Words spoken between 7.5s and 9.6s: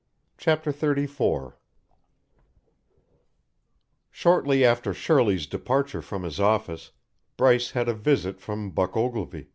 had a visit from Buck Ogilvy.